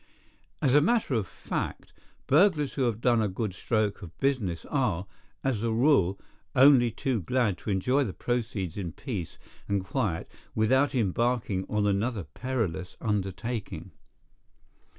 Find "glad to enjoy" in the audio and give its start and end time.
7.21-8.03